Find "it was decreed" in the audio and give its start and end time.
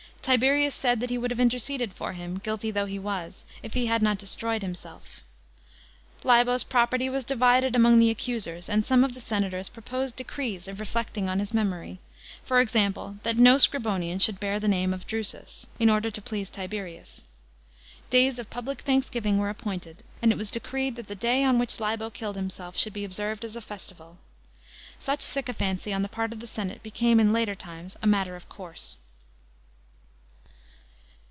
20.31-20.97